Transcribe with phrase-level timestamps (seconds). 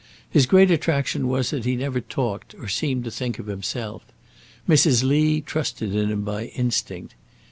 [0.27, 4.03] His great attraction was that he never talked or seemed to think of himself.
[4.67, 5.03] Mrs.
[5.03, 7.13] Lee trusted in him by instinct.